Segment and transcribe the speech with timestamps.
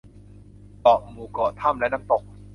[0.81, 2.23] เกาะ หมู่เกาะ ถ้ำ และน้ำตก